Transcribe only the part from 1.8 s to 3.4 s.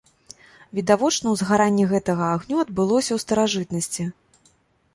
гэтага агню адбылося ў